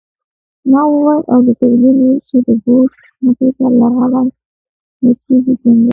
ما 0.71 0.81
وويل 0.91 1.21
او 1.31 1.39
د 1.45 1.49
کرزي 1.59 1.89
لور 1.99 2.17
چې 2.29 2.37
د 2.45 2.49
بوش 2.63 2.93
مخې 3.23 3.49
ته 3.57 3.65
لغړه 3.79 4.21
نڅېږي 5.03 5.53
څنګه. 5.63 5.89